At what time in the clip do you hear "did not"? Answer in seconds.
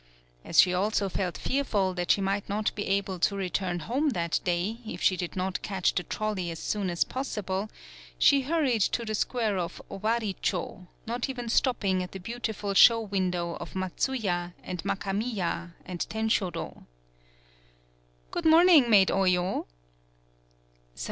5.15-5.61